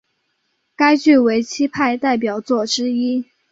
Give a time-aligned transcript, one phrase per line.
[0.75, 3.25] 该剧为戚派代表作之一。